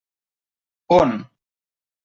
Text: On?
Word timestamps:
On? 0.97 1.13